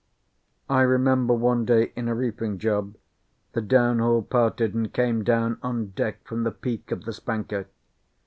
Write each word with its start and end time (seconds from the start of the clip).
I 0.67 0.81
remember 0.81 1.35
one 1.35 1.63
day 1.63 1.91
in 1.95 2.07
a 2.07 2.15
reefing 2.15 2.57
job, 2.57 2.95
the 3.53 3.61
downhaul 3.61 4.27
parted 4.27 4.73
and 4.73 4.91
came 4.91 5.23
down 5.23 5.59
on 5.61 5.91
deck 5.91 6.23
from 6.27 6.41
the 6.41 6.49
peak 6.49 6.89
of 6.91 7.03
the 7.05 7.13
spanker. 7.13 7.67